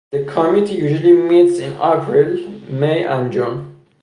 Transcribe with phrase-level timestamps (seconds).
[0.11, 2.35] The committee usually meets in April,
[2.73, 3.75] May and June.